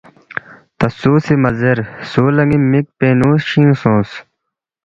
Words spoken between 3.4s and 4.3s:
خشینگ سونگ